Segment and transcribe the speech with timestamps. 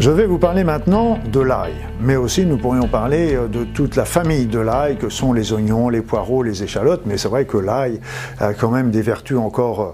[0.00, 3.96] Je vais vous parler maintenant de l'ail, mais aussi nous pourrions parler euh, de toute
[3.96, 7.44] la famille de l'ail que sont les oignons, les poireaux, les échalotes, mais c'est vrai
[7.44, 8.00] que l'ail
[8.38, 9.90] a quand même des vertus encore euh,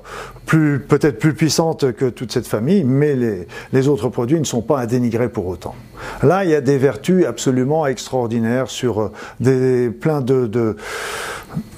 [0.47, 3.17] plus, peut-être plus puissantes que toute cette famille, mais
[3.73, 5.75] les, autres produits ne sont pas à dénigrer pour autant.
[6.23, 10.77] Là, il y a des vertus absolument extraordinaires sur euh, des, plein de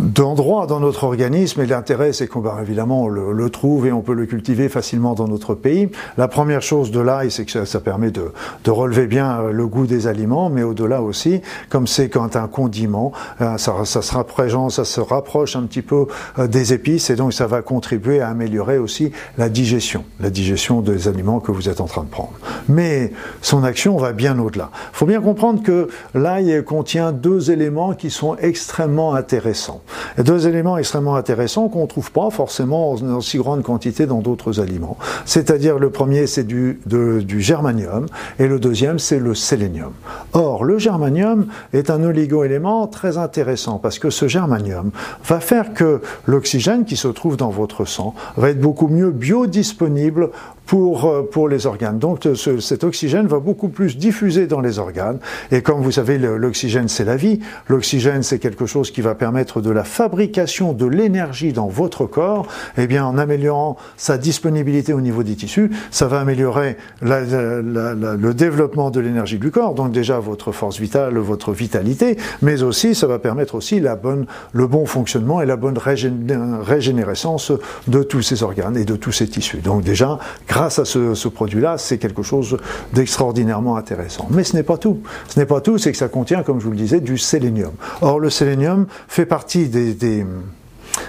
[0.09, 3.93] d'endroits dans notre organisme et l'intérêt c'est qu'on va évidemment on le, le, trouve et
[3.93, 5.91] on peut le cultiver facilement dans notre pays.
[6.17, 8.33] La première chose de l'ail c'est que ça, ça permet de,
[8.65, 12.49] de, relever bien euh, le goût des aliments mais au-delà aussi comme c'est quand un
[12.49, 16.07] condiment euh, ça, ça, se rapproche, ça se rapproche un petit peu
[16.39, 20.81] euh, des épices et donc ça va contribuer à améliorer aussi la digestion, la digestion
[20.81, 22.33] des aliments que vous êtes en train de prendre.
[22.69, 24.71] Mais son action va bien au-delà.
[24.93, 29.83] Il faut bien comprendre que l'ail contient deux éléments qui sont extrêmement intéressants
[30.19, 34.61] deux éléments extrêmement intéressants qu'on ne trouve pas forcément en si grande quantité dans d'autres
[34.61, 34.97] aliments.
[35.25, 38.07] C'est-à-dire le premier c'est du, du germanium
[38.39, 39.93] et le deuxième c'est le sélénium.
[40.33, 44.91] Or le germanium est un oligo-élément très intéressant parce que ce germanium
[45.25, 50.31] va faire que l'oxygène qui se trouve dans votre sang va être beaucoup mieux biodisponible
[50.69, 51.99] pour, euh, pour les organes.
[51.99, 55.19] Donc ce, cet oxygène va beaucoup plus diffuser dans les organes.
[55.51, 57.41] Et comme vous savez, l'oxygène c'est la vie.
[57.69, 62.47] L'oxygène c'est quelque chose qui va permettre de la fabrication de l'énergie dans votre corps.
[62.77, 67.95] Eh bien, en améliorant sa disponibilité au niveau des tissus, ça va améliorer la, la,
[67.95, 69.75] la, le développement de l'énergie du corps.
[69.75, 74.27] Donc déjà votre force vitale, votre vitalité, mais aussi ça va permettre aussi la bonne,
[74.53, 77.53] le bon fonctionnement et la bonne régénérescence
[77.87, 79.59] de tous ces organes et de tous ces tissus.
[79.59, 80.19] Donc déjà,
[80.65, 82.59] à ce, produit-là, c'est quelque chose
[82.93, 84.27] d'extraordinairement intéressant.
[84.31, 85.01] Mais ce n'est pas tout.
[85.29, 87.73] Ce n'est pas tout, c'est que ça contient, comme je vous le disais, du sélénium.
[88.01, 90.25] Or, le sélénium fait partie des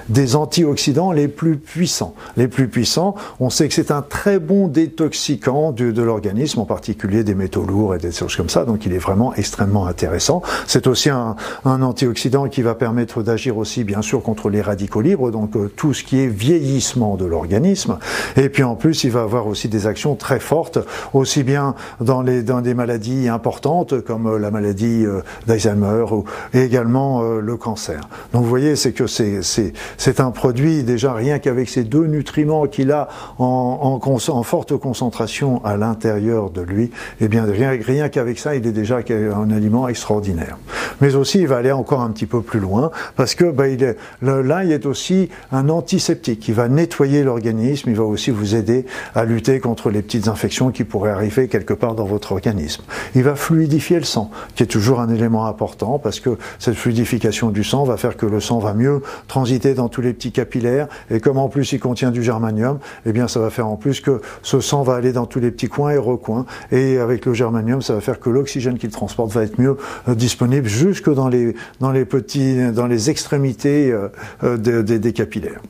[0.09, 2.13] des antioxydants les plus puissants.
[2.37, 6.65] Les plus puissants, on sait que c'est un très bon détoxicant de, de l'organisme, en
[6.65, 10.41] particulier des métaux lourds et des choses comme ça, donc il est vraiment extrêmement intéressant.
[10.67, 11.35] C'est aussi un,
[11.65, 15.71] un, antioxydant qui va permettre d'agir aussi, bien sûr, contre les radicaux libres, donc euh,
[15.75, 17.97] tout ce qui est vieillissement de l'organisme.
[18.35, 20.79] Et puis en plus, il va avoir aussi des actions très fortes,
[21.13, 26.05] aussi bien dans, les, dans des maladies importantes comme euh, la maladie euh, d'Alzheimer
[26.53, 28.01] et également le cancer.
[28.33, 32.67] Donc vous voyez, c'est que c'est c'est un produit déjà rien qu'avec ces deux nutriments
[32.67, 33.07] qu'il a
[33.37, 36.91] en, en, en, forte concentration à l'intérieur de lui,
[37.21, 38.99] eh bien rien, rien qu'avec ça, il est déjà
[39.35, 40.57] un aliment extraordinaire.
[41.01, 43.83] Mais aussi, il va aller encore un petit peu plus loin parce que bah, il
[43.83, 46.47] est, l'ail est aussi un antiseptique.
[46.47, 48.85] Il va nettoyer l'organisme, il va aussi vous aider
[49.15, 52.83] à lutter contre les petites infections qui pourraient arriver quelque part dans votre organisme.
[53.15, 57.49] Il va fluidifier le sang, qui est toujours un élément important parce que cette fluidification
[57.49, 60.87] du sang va faire que le sang va mieux transiter dans tous les petits capillaires,
[61.09, 64.01] et comme en plus il contient du germanium, eh bien ça va faire en plus
[64.01, 67.33] que ce sang va aller dans tous les petits coins et recoins, et avec le
[67.33, 69.77] germanium, ça va faire que l'oxygène qu'il transporte va être mieux
[70.07, 74.09] euh, disponible jusque dans les, dans les petits, dans les extrémités euh,
[74.43, 75.61] euh, des, des capillaires.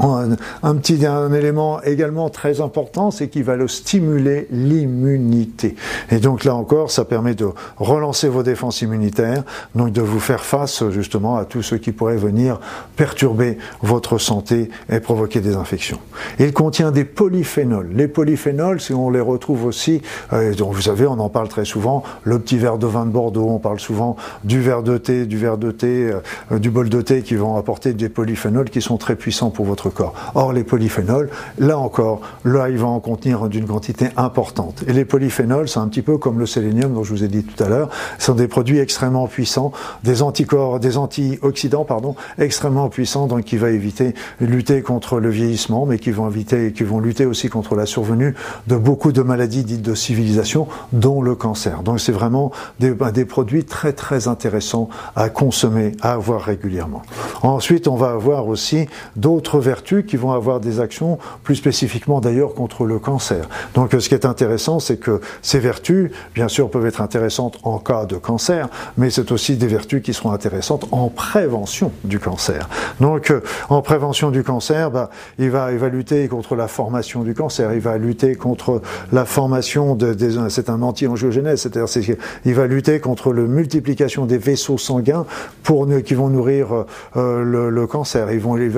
[0.00, 5.76] Un, petit un élément également très important, c'est qu'il va le stimuler l'immunité.
[6.10, 9.44] Et donc là encore, ça permet de relancer vos défenses immunitaires,
[9.74, 12.58] donc de vous faire face justement à tout ce qui pourrait venir
[12.96, 15.98] perturber votre santé et provoquer des infections.
[16.38, 17.90] Il contient des polyphénols.
[17.94, 21.64] Les polyphénols, si on les retrouve aussi, euh, donc vous savez, on en parle très
[21.64, 25.26] souvent, le petit verre de vin de Bordeaux, on parle souvent du verre de thé,
[25.26, 26.10] du verre de thé,
[26.50, 29.66] euh, du bol de thé qui vont apporter des polyphénols qui sont très puissants pour
[29.66, 30.14] votre corps.
[30.34, 34.84] Or, les polyphénols, là encore, là, ils vont en contenir d'une quantité importante.
[34.86, 37.44] Et les polyphénols, c'est un petit peu comme le sélénium dont je vous ai dit
[37.44, 37.88] tout à l'heure,
[38.18, 39.72] sont des produits extrêmement puissants,
[40.04, 45.86] des anticorps, des antioxydants, pardon, extrêmement puissants, donc qui va éviter, lutter contre le vieillissement,
[45.86, 48.34] mais qui vont éviter, qui vont lutter aussi contre la survenue
[48.66, 51.82] de beaucoup de maladies dites de civilisation, dont le cancer.
[51.82, 57.02] Donc c'est vraiment des, des produits très très intéressants à consommer, à avoir régulièrement.
[57.42, 62.84] Ensuite, on va avoir aussi d'autres qui vont avoir des actions plus spécifiquement d'ailleurs contre
[62.84, 63.48] le cancer.
[63.74, 67.78] Donc ce qui est intéressant, c'est que ces vertus, bien sûr, peuvent être intéressantes en
[67.78, 72.68] cas de cancer, mais c'est aussi des vertus qui seront intéressantes en prévention du cancer.
[73.00, 77.72] Donc euh, en prévention du cancer, bah, il, va, lutter contre la formation du cancer,
[77.72, 78.82] il va lutter contre
[79.12, 84.38] la formation de, des, c'est un anti-angiogénèse, c'est-à-dire il va lutter contre la multiplication des
[84.38, 85.26] vaisseaux sanguins
[85.62, 86.86] pour qui vont nourrir
[87.16, 88.32] euh, le, cancer.
[88.32, 88.70] Ils vont, il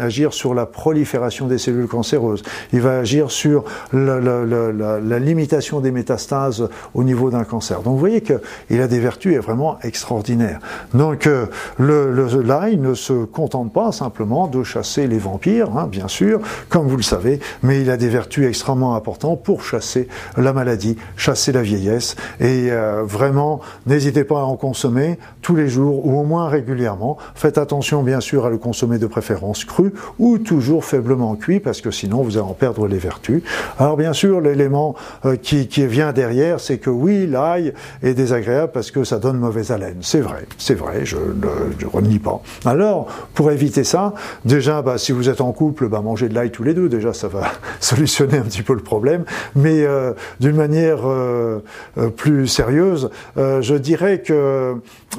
[0.00, 2.42] agir sur la prolifération des cellules cancéreuses,
[2.72, 7.82] il va agir sur la, limitation des métastases au niveau d'un cancer.
[7.82, 10.60] Donc vous voyez qu'il a des vertus vraiment extraordinaires.
[10.94, 11.46] Donc euh,
[11.78, 16.96] l'ail ne se contente pas simplement de chasser les vampires, hein, bien sûr, comme vous
[16.96, 21.62] le savez, mais il a des vertus extrêmement importantes pour chasser la maladie, chasser la
[21.62, 22.16] vieillesse.
[22.40, 27.18] Et euh, vraiment, n'hésitez pas à en consommer tous les jours ou au moins régulièrement.
[27.34, 31.80] Faites attention bien sûr à le consommer de préférence cru ou toujours faiblement cuit parce
[31.80, 33.42] que sinon vous allez en perdre les vertus.
[33.78, 34.94] Alors bien sûr, l'élément
[35.24, 37.72] euh, qui, qui, vient derrière, c'est que oui, l'ail
[38.02, 39.98] est désagréable parce que ça donne mauvaise haleine.
[40.00, 42.40] C'est vrai, c'est vrai, je ne renie pas.
[42.64, 44.14] Alors, pour éviter ça,
[44.44, 47.12] déjà, bah, si vous êtes en couple, bah, mangez de l'ail tous les deux, déjà
[47.12, 49.24] ça va solutionner un petit peu le problème.
[49.56, 51.60] Mais euh, d'une manière euh,
[52.16, 54.76] plus sérieuse, je dirais que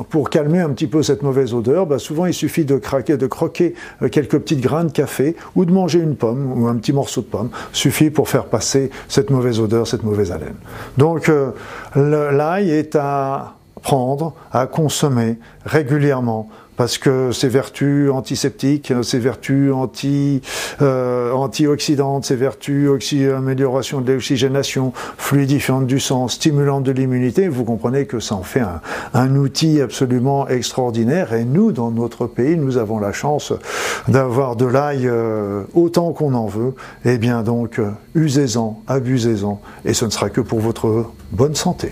[0.10, 3.28] pour calmer un petit peu cette mauvaise odeur, bah, souvent il suffit de craquer, de
[3.28, 3.74] croquer
[4.12, 7.26] quelques petites grains de café ou de manger une pomme ou un petit morceau de
[7.26, 10.56] pomme suffit pour faire passer cette mauvaise odeur, cette mauvaise haleine.
[10.98, 11.52] Donc euh,
[11.96, 16.50] l'ail est à prendre, à consommer régulièrement
[16.82, 20.42] parce que ses vertus antiseptiques, ses vertus anti,
[20.82, 27.66] euh, antioxydantes, ses vertus oxy, amélioration de l'oxygénation, fluidifiante du sang, stimulante de l'immunité, vous
[27.66, 28.82] comprenez que ça en fait un,
[29.14, 31.34] un, outil absolument extraordinaire.
[31.34, 33.54] Et nous, dans notre pays, nous avons la chance
[34.08, 36.74] d'avoir de l'ail euh, autant qu'on en veut.
[37.06, 41.92] Eh bien donc, euh, usez-en, abusez-en, et ce ne sera que pour votre bonne santé.